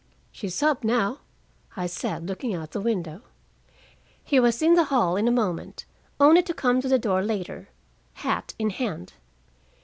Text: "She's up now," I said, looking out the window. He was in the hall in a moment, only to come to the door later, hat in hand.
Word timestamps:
"She's 0.31 0.63
up 0.63 0.83
now," 0.83 1.19
I 1.77 1.85
said, 1.85 2.27
looking 2.27 2.55
out 2.55 2.71
the 2.71 2.81
window. 2.81 3.21
He 4.23 4.39
was 4.39 4.63
in 4.63 4.73
the 4.73 4.85
hall 4.85 5.15
in 5.15 5.27
a 5.27 5.31
moment, 5.31 5.85
only 6.19 6.41
to 6.41 6.55
come 6.55 6.81
to 6.81 6.87
the 6.87 6.97
door 6.97 7.21
later, 7.21 7.69
hat 8.15 8.55
in 8.57 8.71
hand. 8.71 9.13